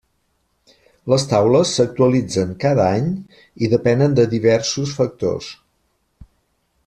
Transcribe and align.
Les 1.13 1.25
taules 1.33 1.73
s'actualitzen 1.79 2.55
cada 2.63 2.87
any 3.01 3.13
i 3.67 3.69
depenen 3.75 4.17
de 4.21 4.27
diversos 4.33 4.99
factors. 5.01 5.53